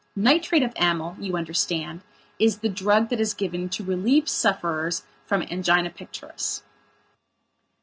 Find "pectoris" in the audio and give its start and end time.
5.91-6.63